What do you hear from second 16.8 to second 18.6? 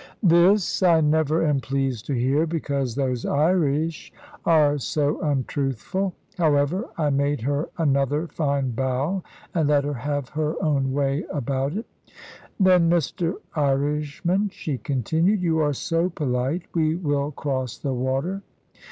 will cross the water.